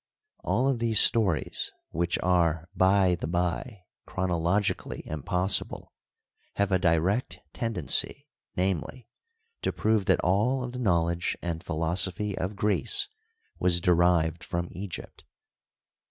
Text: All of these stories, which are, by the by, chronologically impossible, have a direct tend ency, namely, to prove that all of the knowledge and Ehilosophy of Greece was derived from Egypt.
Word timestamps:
All 0.43 0.67
of 0.67 0.79
these 0.79 0.99
stories, 0.99 1.71
which 1.91 2.17
are, 2.23 2.67
by 2.75 3.13
the 3.13 3.27
by, 3.27 3.81
chronologically 4.07 5.03
impossible, 5.05 5.93
have 6.55 6.71
a 6.71 6.79
direct 6.79 7.39
tend 7.53 7.77
ency, 7.77 8.25
namely, 8.57 9.07
to 9.61 9.71
prove 9.71 10.05
that 10.05 10.19
all 10.21 10.63
of 10.63 10.71
the 10.71 10.79
knowledge 10.79 11.37
and 11.43 11.63
Ehilosophy 11.63 12.35
of 12.35 12.55
Greece 12.55 13.09
was 13.59 13.79
derived 13.79 14.43
from 14.43 14.69
Egypt. 14.71 15.23